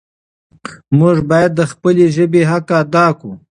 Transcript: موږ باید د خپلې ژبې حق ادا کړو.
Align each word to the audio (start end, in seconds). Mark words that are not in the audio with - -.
موږ 0.99 1.17
باید 1.29 1.51
د 1.55 1.61
خپلې 1.71 2.05
ژبې 2.15 2.41
حق 2.51 2.67
ادا 2.81 3.07
کړو. 3.19 3.33